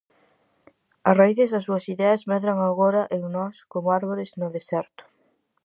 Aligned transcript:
As 1.09 1.17
raíces 1.19 1.49
das 1.51 1.65
súas 1.67 1.85
ideas 1.93 2.21
medran 2.31 2.57
agora 2.61 3.01
en 3.17 3.23
nós, 3.35 3.55
coma 3.71 3.91
árbores 3.99 4.29
no 4.41 4.47
deserto. 4.55 5.03